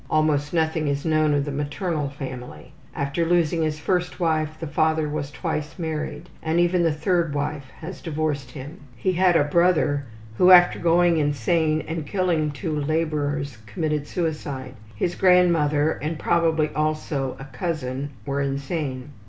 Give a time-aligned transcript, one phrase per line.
[0.09, 2.71] Almost nothing is known of the maternal family.
[2.95, 7.65] After losing his first wife, the father was twice remarried, and even the third wife
[7.81, 8.79] has divorced him.
[8.95, 10.07] He had a brother
[10.39, 14.73] who, after going insane and killing two laborers, committed suicide.
[14.95, 19.09] His grandmother, and probably also a cousin, were insane.